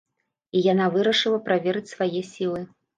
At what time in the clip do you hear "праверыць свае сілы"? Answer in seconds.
1.51-2.69